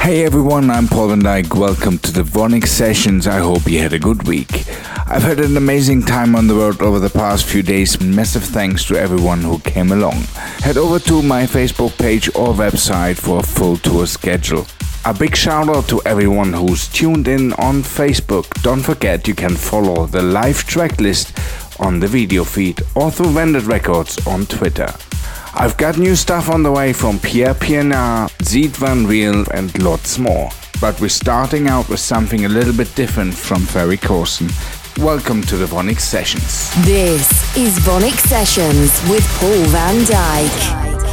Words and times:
Hey 0.00 0.24
everyone, 0.24 0.70
I'm 0.70 0.88
Paul 0.88 1.08
van 1.08 1.20
Dyk. 1.20 1.54
Welcome 1.54 1.98
to 1.98 2.10
the 2.10 2.22
VONYC 2.22 2.66
Sessions. 2.66 3.26
I 3.26 3.38
hope 3.38 3.70
you 3.70 3.80
had 3.80 3.92
a 3.92 3.98
good 3.98 4.26
week. 4.26 4.50
I've 5.06 5.22
had 5.22 5.40
an 5.40 5.58
amazing 5.58 6.04
time 6.04 6.34
on 6.34 6.46
the 6.46 6.54
road 6.54 6.80
over 6.80 6.98
the 6.98 7.10
past 7.10 7.44
few 7.44 7.62
days. 7.62 8.00
Massive 8.00 8.42
thanks 8.42 8.82
to 8.86 8.96
everyone 8.96 9.42
who 9.42 9.58
came 9.58 9.92
along. 9.92 10.14
Head 10.64 10.78
over 10.78 10.98
to 11.00 11.20
my 11.20 11.42
Facebook 11.42 11.98
page 11.98 12.28
or 12.28 12.54
website 12.54 13.18
for 13.18 13.40
a 13.40 13.42
full 13.42 13.76
tour 13.76 14.06
schedule. 14.06 14.66
A 15.04 15.12
big 15.12 15.36
shout 15.36 15.68
out 15.68 15.86
to 15.88 16.00
everyone 16.06 16.54
who's 16.54 16.88
tuned 16.88 17.28
in 17.28 17.52
on 17.54 17.82
Facebook. 17.82 18.46
Don't 18.62 18.82
forget 18.82 19.28
you 19.28 19.34
can 19.34 19.54
follow 19.54 20.06
the 20.06 20.22
live 20.22 20.64
track 20.64 20.98
list 20.98 21.38
on 21.78 22.00
the 22.00 22.08
video 22.08 22.44
feed 22.44 22.80
or 22.94 23.10
through 23.10 23.32
Vandit 23.32 23.64
Records 23.64 24.26
on 24.26 24.46
Twitter. 24.46 24.90
I've 25.52 25.76
got 25.76 25.98
new 25.98 26.14
stuff 26.14 26.48
on 26.48 26.62
the 26.62 26.70
way 26.70 26.92
from 26.92 27.18
Pierre 27.18 27.54
Pienaar, 27.54 28.30
Sied 28.40 28.76
van 28.76 29.04
Riel, 29.04 29.44
and 29.52 29.82
lots 29.82 30.16
more. 30.16 30.48
But 30.80 31.00
we're 31.00 31.08
starting 31.08 31.66
out 31.66 31.88
with 31.88 31.98
something 31.98 32.44
a 32.44 32.48
little 32.48 32.72
bit 32.72 32.94
different 32.94 33.34
from 33.34 33.62
Ferry 33.62 33.96
Corsten. 33.96 34.48
Welcome 35.02 35.42
to 35.42 35.56
the 35.56 35.66
VONYC 35.66 35.98
Sessions. 35.98 36.72
This 36.84 37.56
is 37.56 37.78
VONYC 37.80 38.18
Sessions 38.28 38.92
with 39.10 39.26
Paul 39.40 39.64
van 39.66 39.96
Dyk. 40.04 41.09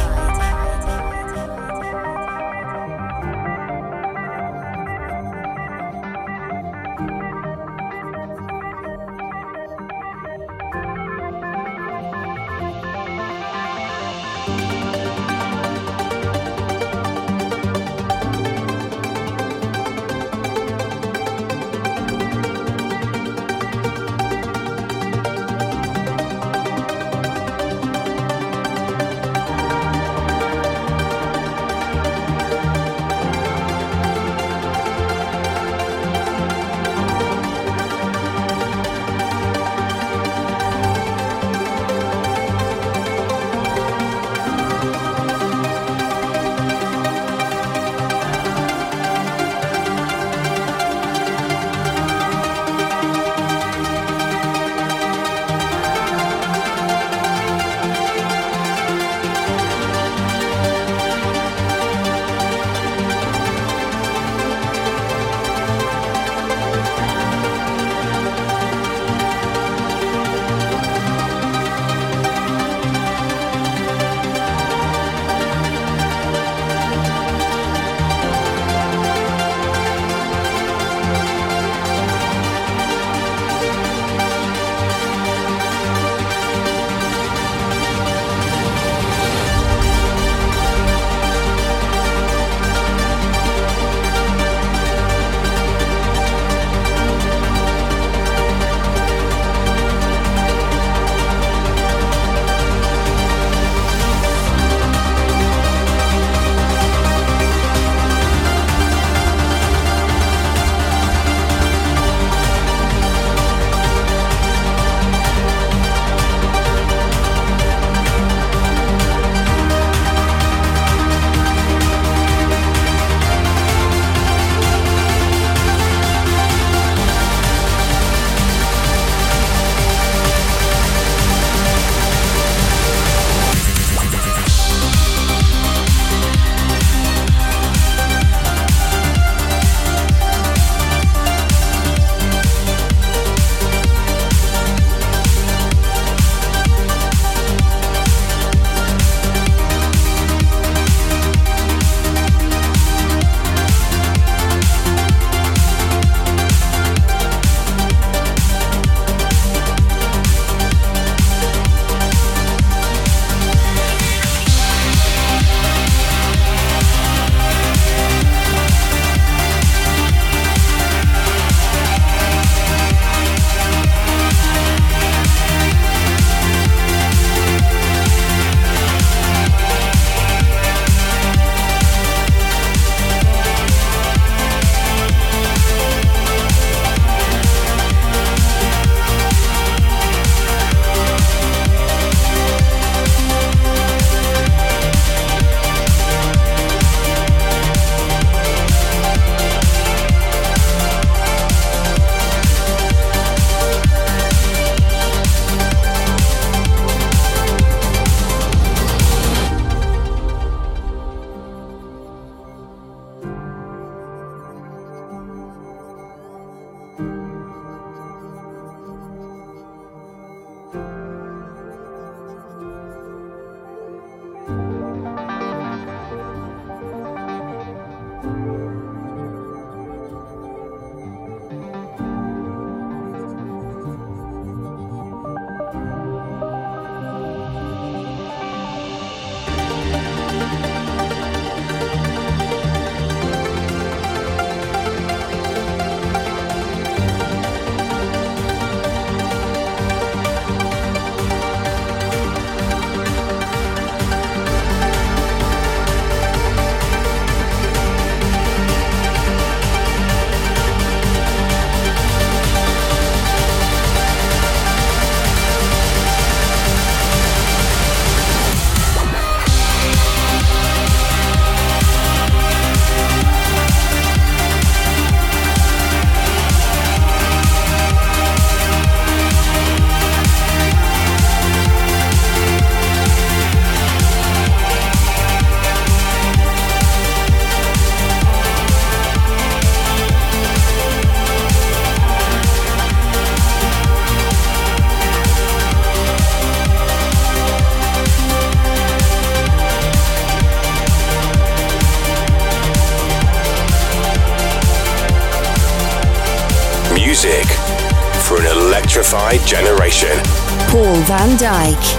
Van 311.28 311.36
Dyk. 311.36 311.96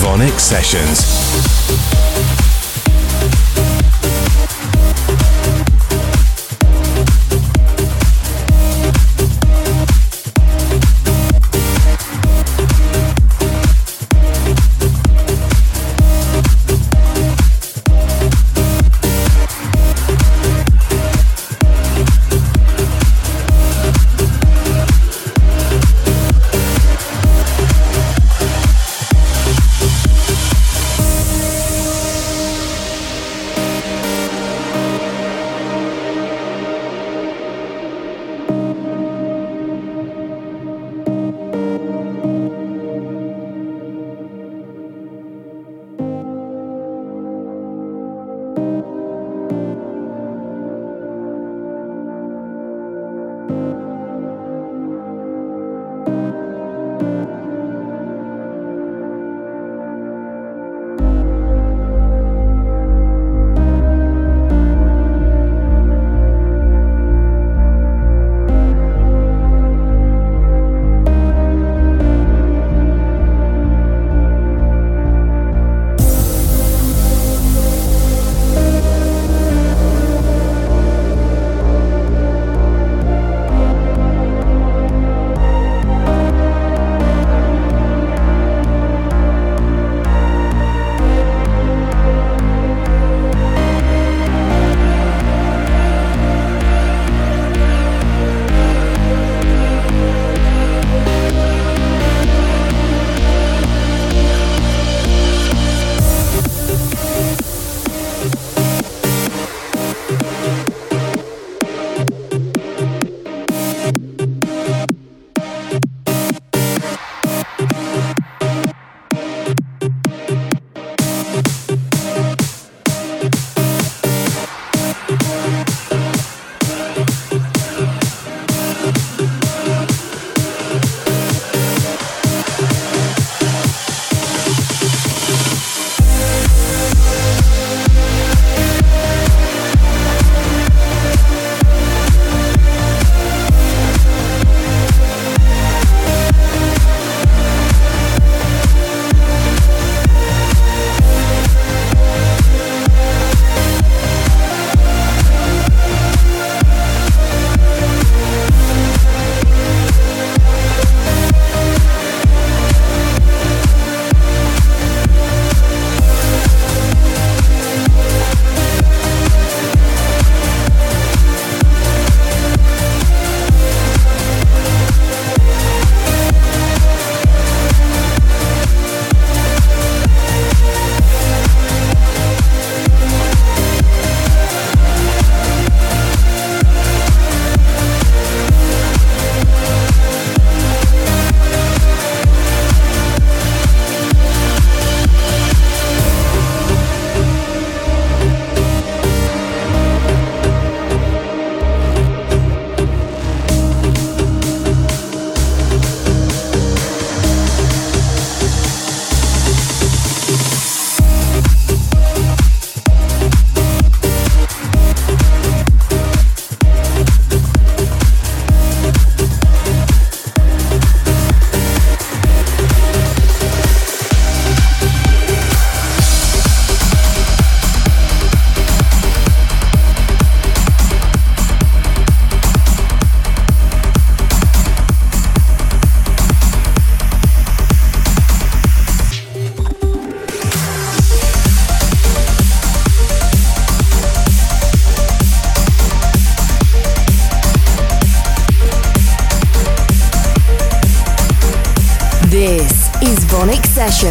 VONYC 0.00 0.38
Sessions. 0.38 1.99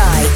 Dyk. 0.00 0.29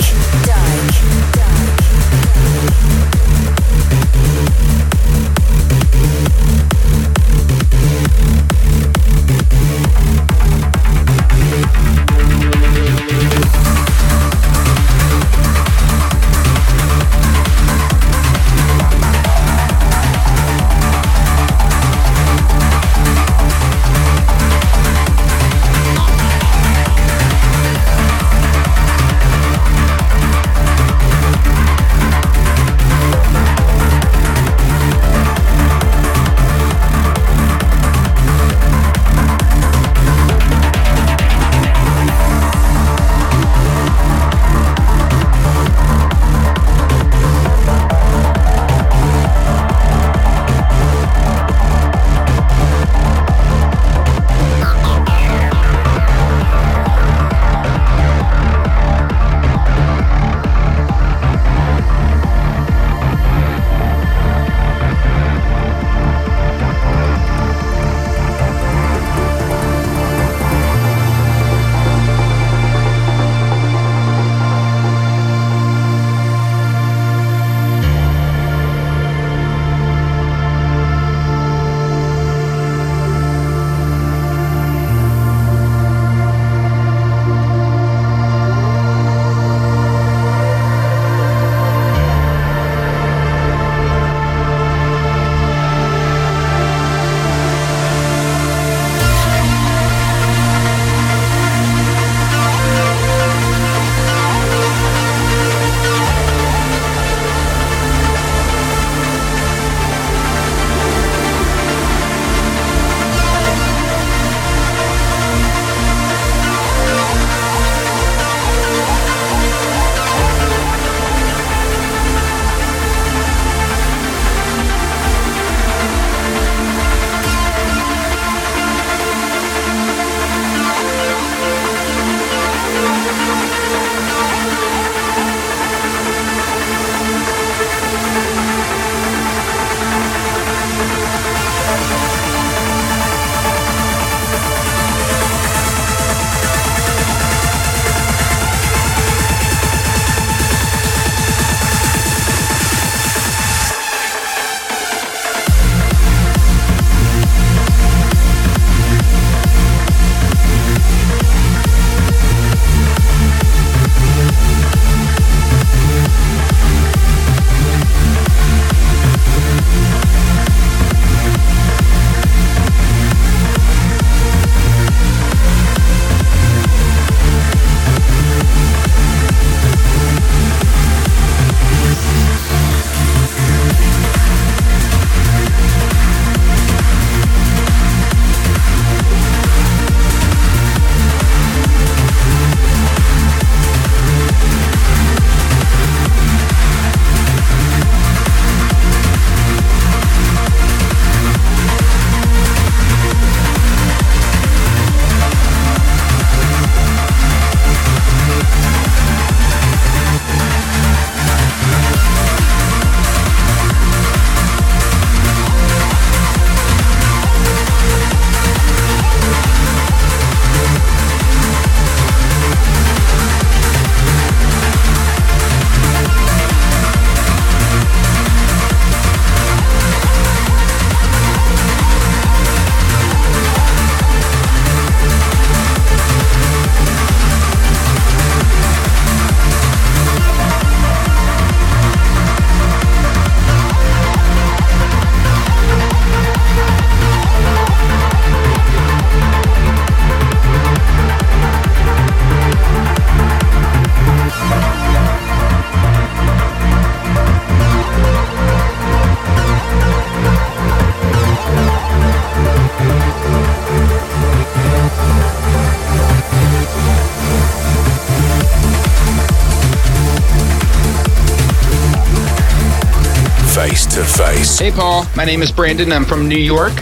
Hey, 274.56 274.70
Paul. 274.70 275.04
My 275.16 275.24
name 275.24 275.42
is 275.42 275.50
Brandon. 275.50 275.92
I'm 275.92 276.04
from 276.04 276.28
New 276.28 276.38
York. 276.38 276.72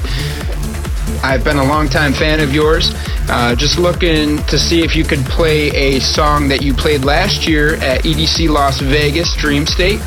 I've 1.24 1.42
been 1.42 1.56
a 1.56 1.64
longtime 1.64 2.12
fan 2.12 2.38
of 2.40 2.54
yours. 2.54 2.92
Uh, 3.30 3.54
just 3.56 3.78
looking 3.78 4.37
to 4.44 4.58
see 4.58 4.82
if 4.82 4.94
you 4.94 5.04
could 5.04 5.20
play 5.20 5.70
a 5.70 5.98
song 5.98 6.48
that 6.48 6.61
you 6.61 6.74
played 6.74 7.02
last 7.02 7.48
year 7.48 7.76
at 7.76 8.02
EDC 8.02 8.50
Las 8.50 8.78
Vegas, 8.80 9.35
Dream 9.37 9.66
State. 9.66 10.00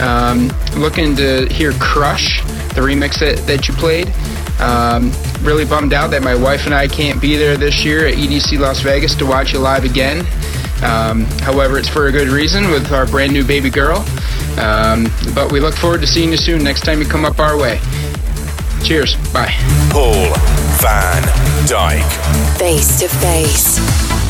Um, 0.00 0.50
looking 0.74 1.14
to 1.14 1.46
hear 1.46 1.70
Crush, 1.74 2.42
the 2.74 2.80
remix 2.80 3.20
that, 3.20 3.38
that 3.46 3.68
you 3.68 3.74
played. 3.74 4.12
Um, 4.60 5.12
really 5.42 5.64
bummed 5.64 5.92
out 5.92 6.10
that 6.10 6.24
my 6.24 6.34
wife 6.34 6.66
and 6.66 6.74
I 6.74 6.88
can't 6.88 7.20
be 7.20 7.36
there 7.36 7.56
this 7.56 7.84
year 7.84 8.08
at 8.08 8.14
EDC 8.14 8.58
Las 8.58 8.80
Vegas 8.80 9.14
to 9.14 9.26
watch 9.26 9.52
you 9.52 9.60
live 9.60 9.84
again. 9.84 10.26
Um, 10.82 11.24
however, 11.42 11.78
it's 11.78 11.88
for 11.88 12.08
a 12.08 12.12
good 12.12 12.28
reason 12.28 12.68
with 12.72 12.90
our 12.90 13.06
brand 13.06 13.32
new 13.32 13.44
baby 13.44 13.70
girl. 13.70 14.04
Um, 14.58 15.10
but 15.34 15.50
we 15.50 15.60
look 15.60 15.74
forward 15.74 16.00
to 16.02 16.06
seeing 16.06 16.30
you 16.30 16.36
soon 16.36 16.62
next 16.62 16.82
time 16.82 17.00
you 17.00 17.06
come 17.06 17.24
up 17.24 17.38
our 17.38 17.56
way. 17.56 17.80
Cheers. 18.84 19.16
Bye. 19.32 19.54
Paul 19.90 20.34
van 20.80 21.22
Dyk. 21.66 22.58
Face 22.58 23.00
to 23.00 23.08
face. 23.08 24.21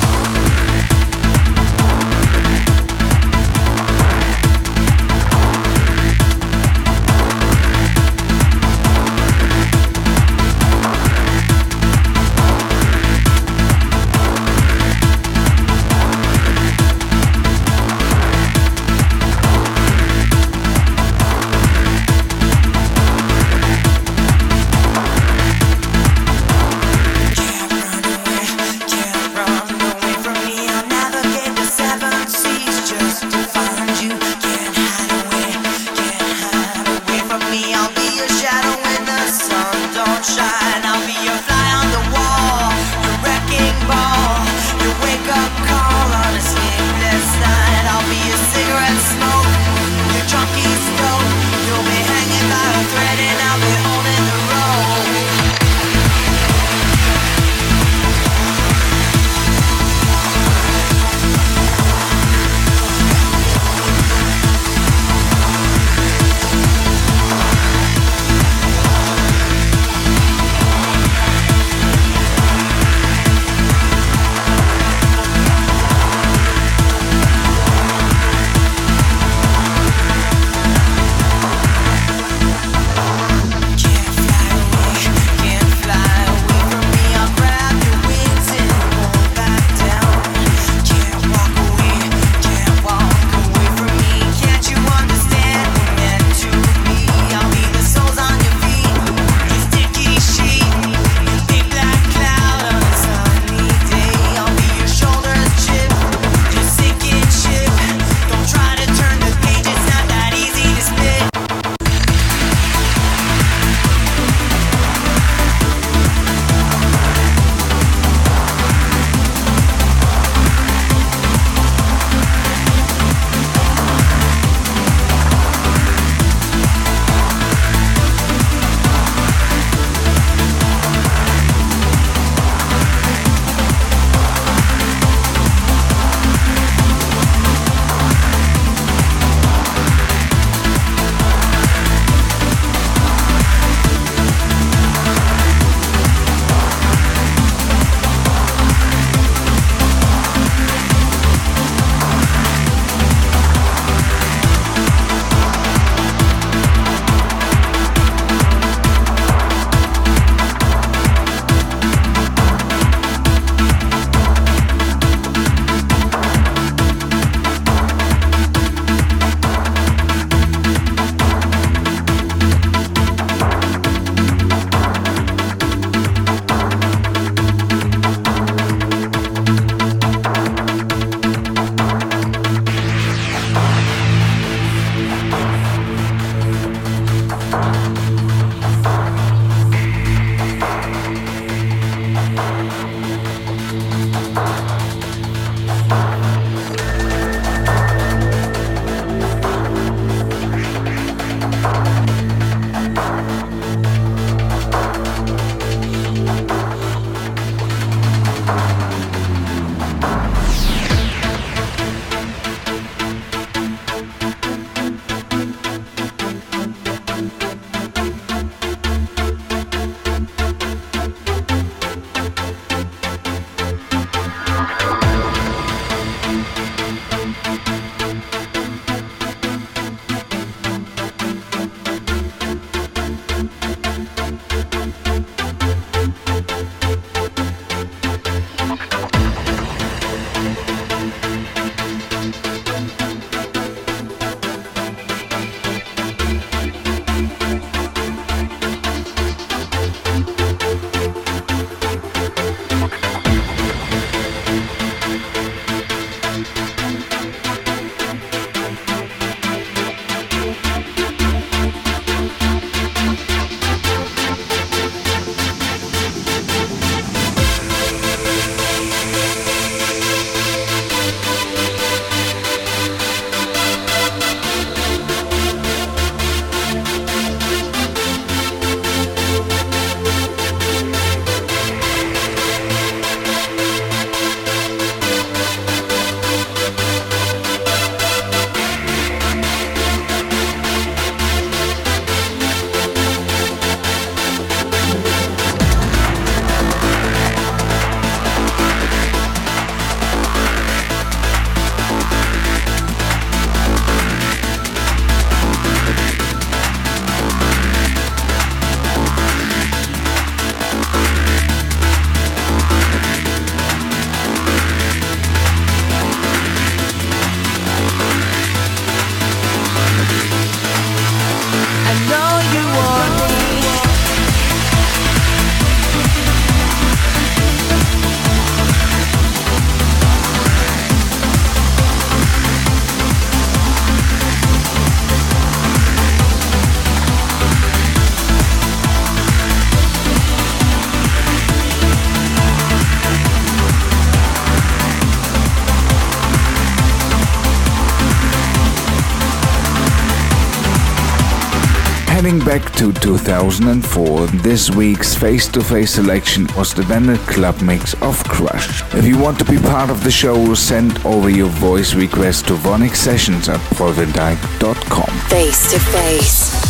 Heading 352.32 352.46
back 352.46 352.72
to 352.76 352.94
2004, 352.94 354.26
this 354.42 354.70
week's 354.70 355.14
face 355.14 355.46
to 355.48 355.62
face 355.62 355.90
selection 355.90 356.46
was 356.56 356.72
the 356.72 356.80
Vandit 356.80 357.20
Club 357.26 357.60
mix 357.60 357.92
of 358.00 358.24
Crush. 358.24 358.82
If 358.94 359.04
you 359.04 359.18
want 359.18 359.38
to 359.40 359.44
be 359.44 359.58
part 359.58 359.90
of 359.90 360.02
the 360.02 360.10
show, 360.10 360.54
send 360.54 360.98
over 361.04 361.28
your 361.28 361.50
voice 361.50 361.92
request 361.92 362.48
to 362.48 362.54
VONYC 362.54 362.96
Sessions 362.96 363.50
at 363.50 363.60
paulvandyk.com. 363.76 365.14
Face 365.28 365.72
to 365.72 365.78
face. 365.78 366.62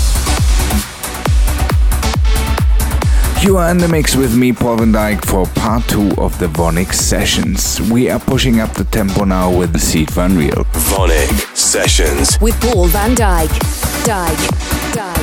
You 3.44 3.57
are 3.59 3.70
in 3.70 3.79
the 3.79 3.88
mix 3.88 4.16
with 4.16 4.37
me, 4.37 4.53
Paul 4.53 4.79
Van 4.79 4.92
Dyk, 4.92 5.25
for 5.25 5.46
part 5.46 5.87
two 5.88 6.11
of 6.18 6.37
the 6.40 6.48
VONYC 6.48 6.92
sessions. 6.92 7.81
We 7.88 8.11
are 8.11 8.18
pushing 8.18 8.59
up 8.59 8.75
the 8.75 8.85
tempo 8.85 9.25
now 9.25 9.57
with 9.57 9.72
the 9.72 9.79
Sied 9.79 10.11
van 10.11 10.37
Riel. 10.37 10.64
VONYC 10.90 11.57
Sessions. 11.57 12.40
With 12.40 12.61
Paul 12.61 12.88
Van 12.88 13.14
Dyk. 13.14 13.51
Dyke. 14.05 14.92
Dyke. 14.92 15.21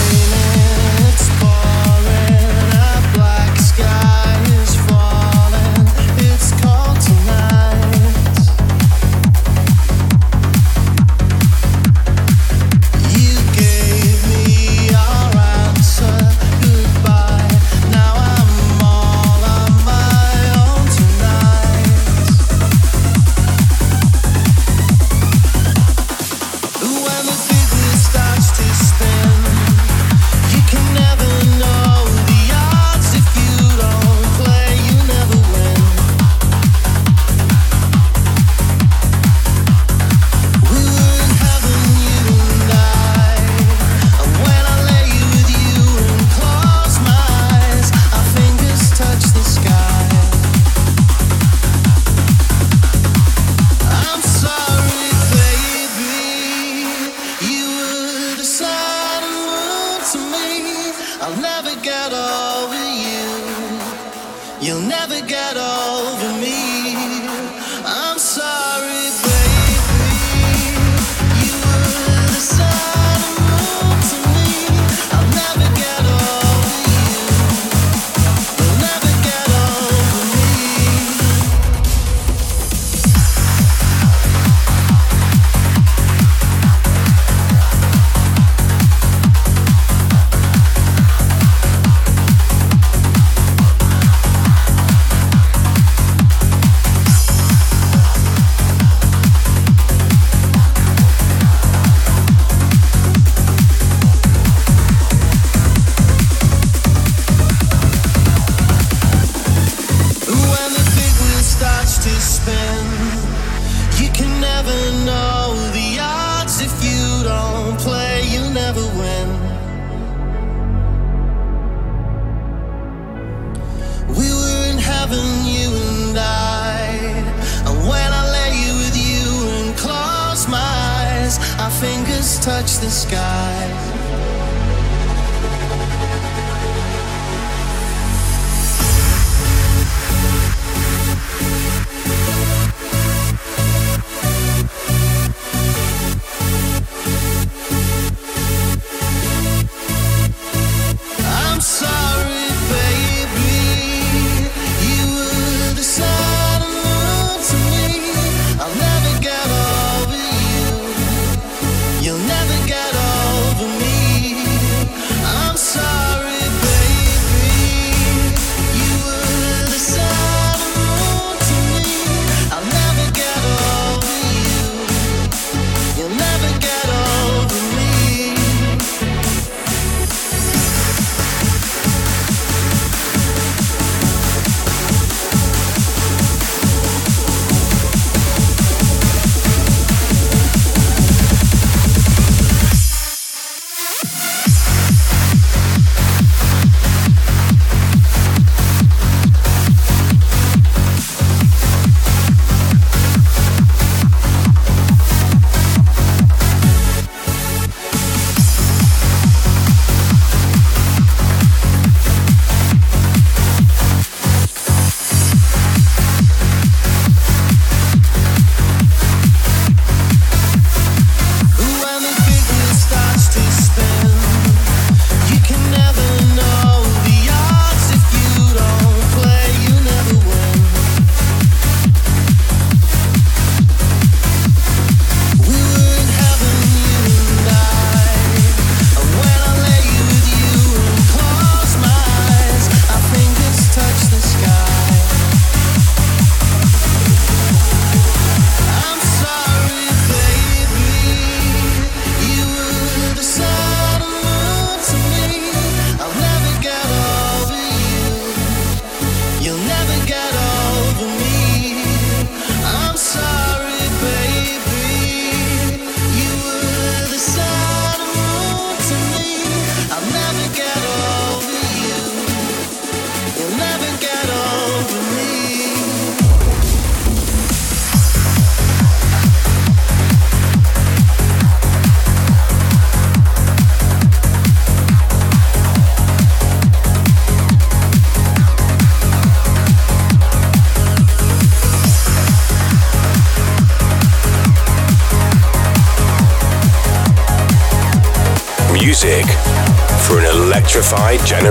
electrified 301.16 301.26
generation. 301.26 301.45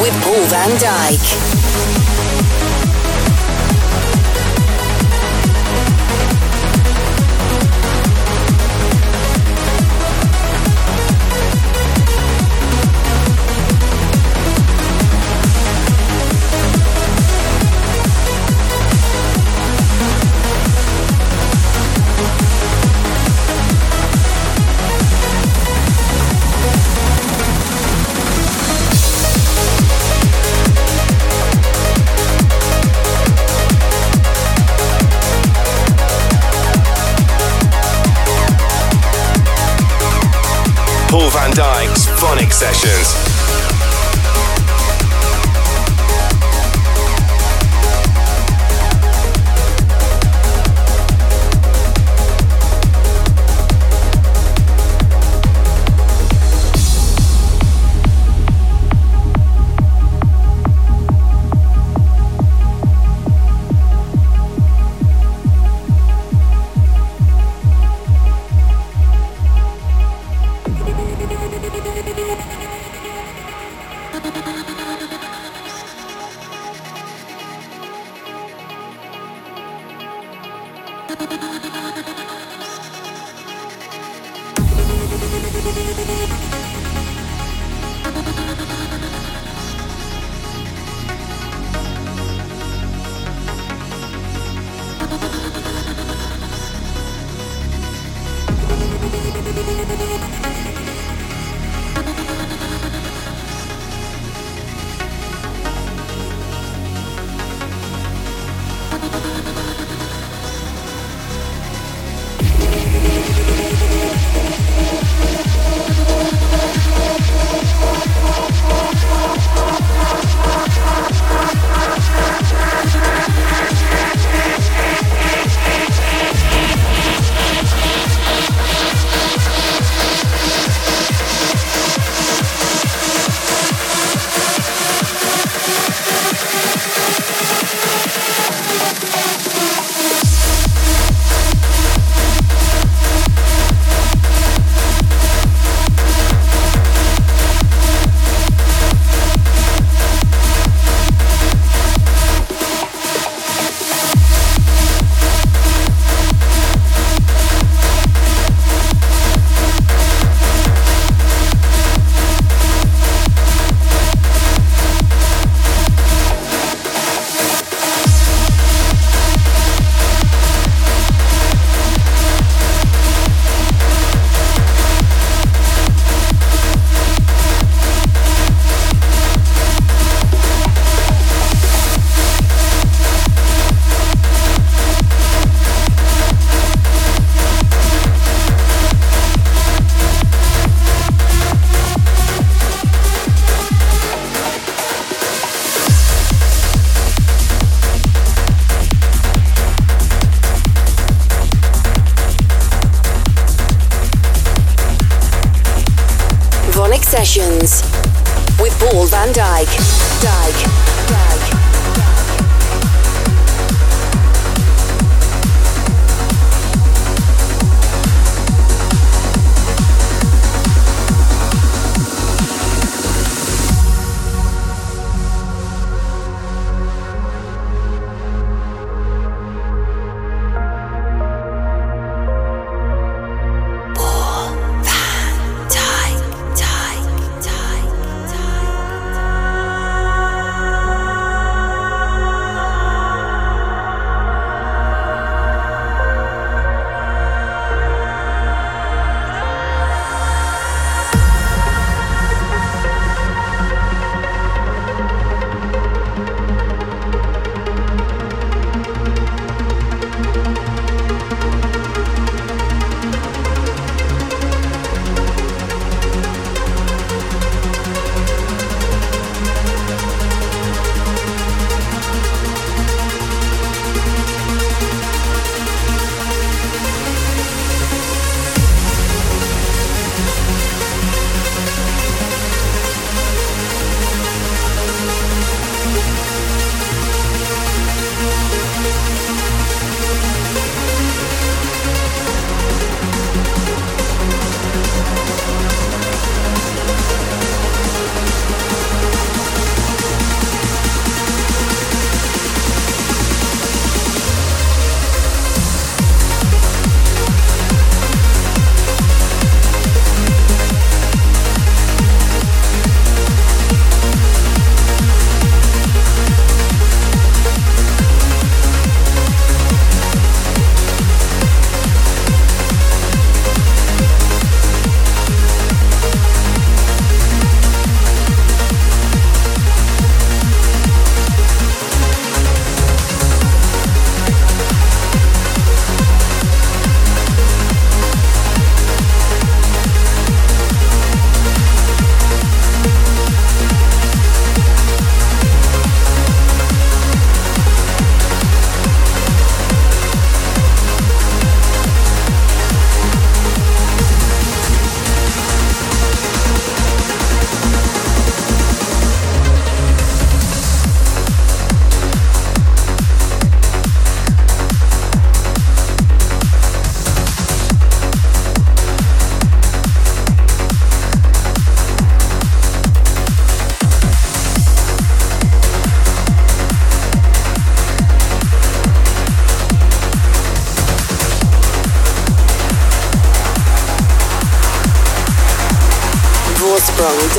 With 0.00 0.14
Paul 0.22 0.37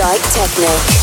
Vorsprung 0.09 0.47
Dyk 0.55 0.98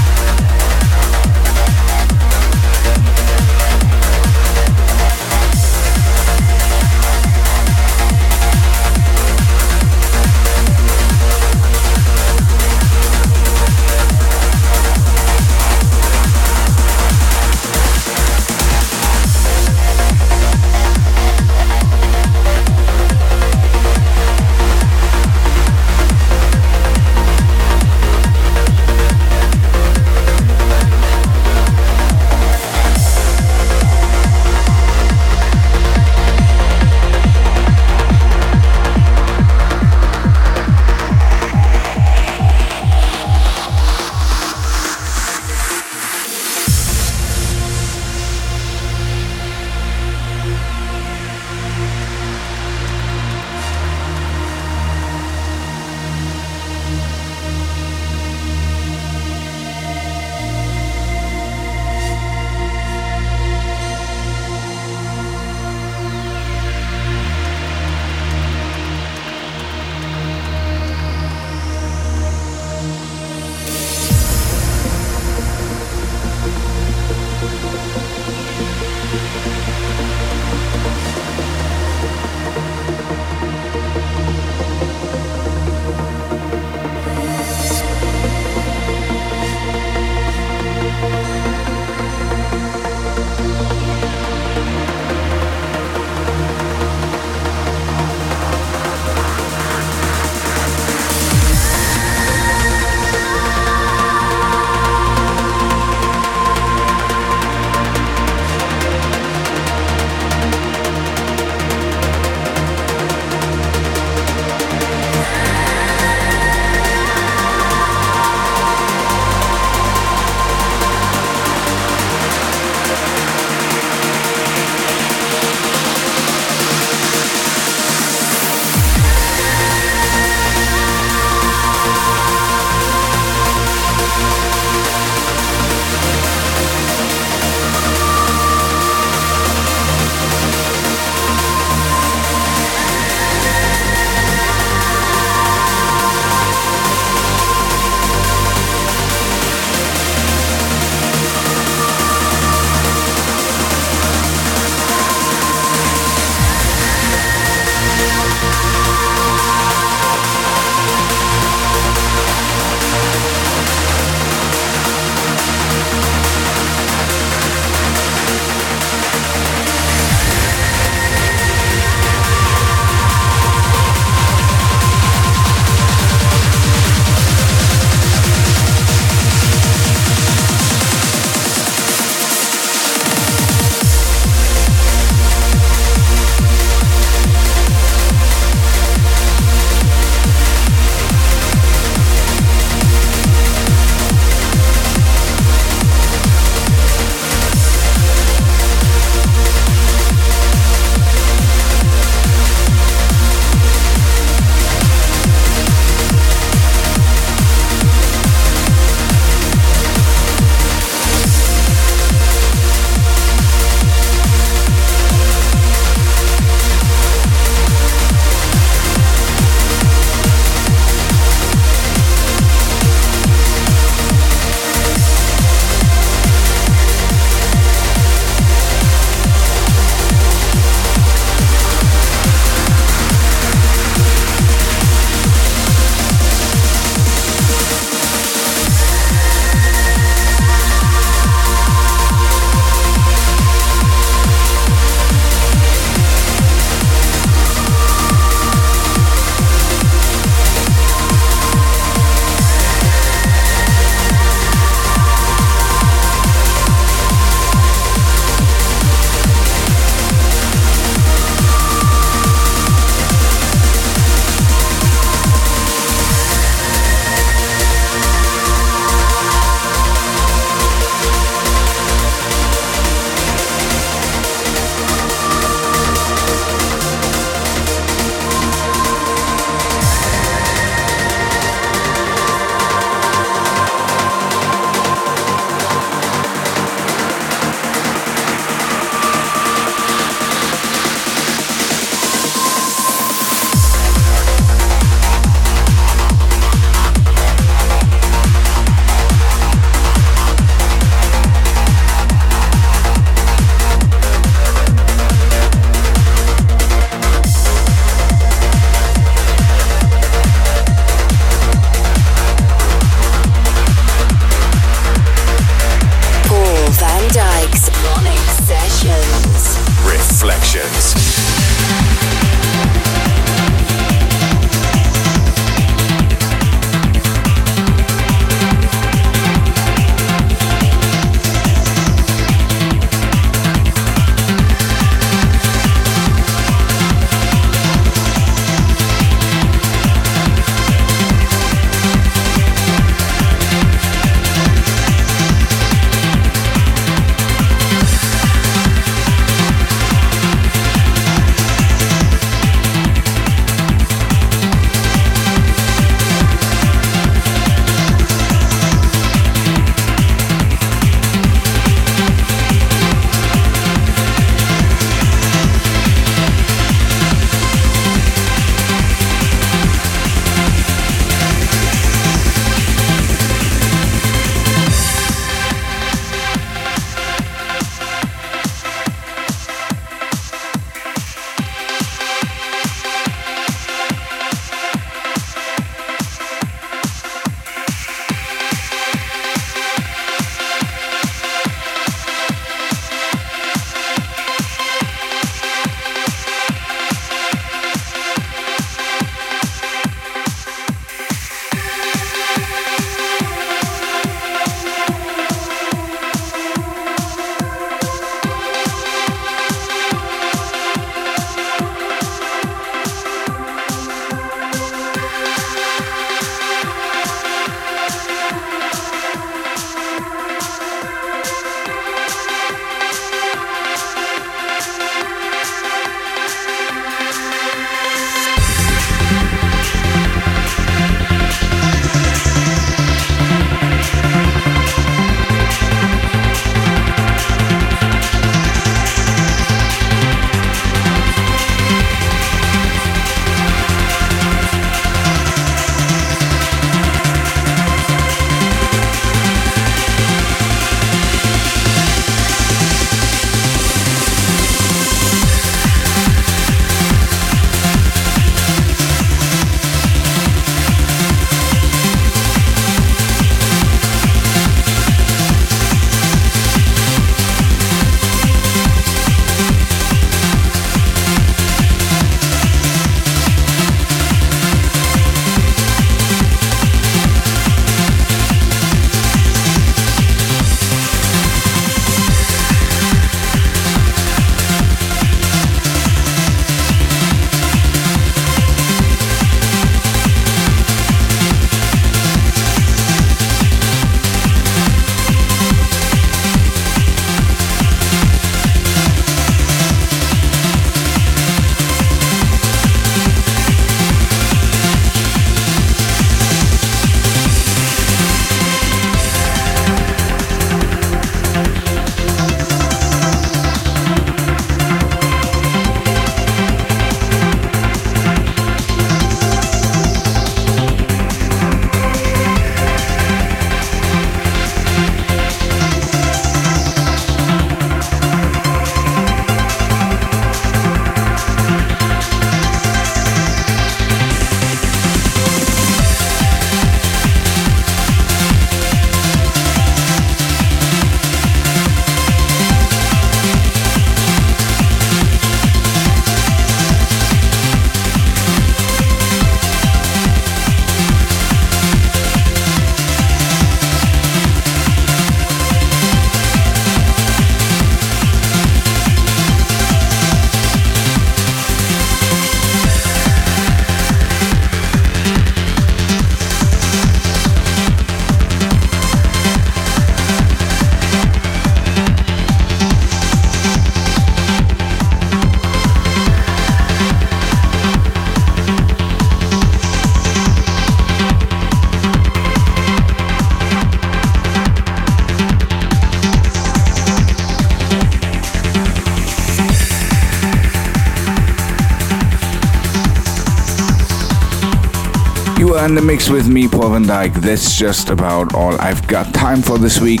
mix 595.92 596.08
with 596.08 596.26
me, 596.26 596.48
Paul 596.48 596.70
van 596.70 596.84
Dyk. 596.84 597.12
That's 597.20 597.54
just 597.54 597.90
about 597.90 598.34
all 598.34 598.58
I've 598.58 598.86
got 598.86 599.12
time 599.12 599.42
for 599.42 599.58
this 599.58 599.78
week. 599.78 600.00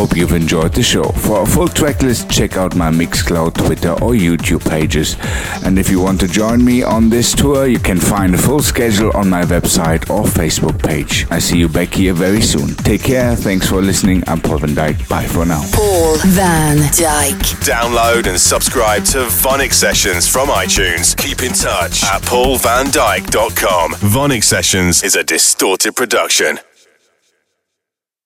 Hope 0.00 0.16
you've 0.16 0.32
enjoyed 0.32 0.72
the 0.72 0.82
show. 0.82 1.02
For 1.02 1.42
a 1.42 1.46
full 1.46 1.68
track 1.68 2.00
list, 2.00 2.30
check 2.30 2.56
out 2.56 2.74
my 2.74 2.90
Mixcloud, 2.90 3.52
Twitter, 3.52 3.92
or 4.02 4.12
YouTube 4.12 4.66
pages. 4.66 5.14
And 5.62 5.78
if 5.78 5.90
you 5.90 6.00
want 6.00 6.20
to 6.20 6.26
join 6.26 6.64
me 6.64 6.82
on 6.82 7.10
this 7.10 7.34
tour, 7.34 7.66
you 7.66 7.78
can 7.78 8.00
find 8.00 8.34
a 8.34 8.38
full 8.38 8.60
schedule 8.60 9.14
on 9.14 9.28
my 9.28 9.42
website 9.42 10.08
or 10.08 10.24
Facebook 10.24 10.82
page. 10.82 11.26
I 11.30 11.38
see 11.38 11.58
you 11.58 11.68
back 11.68 11.92
here 11.92 12.14
very 12.14 12.40
soon. 12.40 12.68
Take 12.76 13.02
care. 13.02 13.36
Thanks 13.36 13.68
for 13.68 13.82
listening. 13.82 14.24
I'm 14.26 14.40
Paul 14.40 14.60
van 14.60 14.70
Dyk. 14.70 15.06
Bye 15.06 15.26
for 15.26 15.44
now. 15.44 15.62
Paul 15.74 16.16
van 16.28 16.78
Dyk. 16.78 17.38
Download 17.62 18.26
and 18.26 18.40
subscribe 18.40 19.04
to 19.12 19.26
VONYC 19.26 19.74
Sessions 19.74 20.26
from 20.26 20.48
iTunes. 20.48 21.14
Keep 21.14 21.42
in 21.42 21.52
touch 21.52 22.04
at 22.04 22.22
paulvandyk.com. 22.22 23.92
VONYC 23.96 24.44
Sessions 24.44 25.02
is 25.02 25.14
a 25.14 25.22
distorted 25.22 25.94
production. 25.94 26.58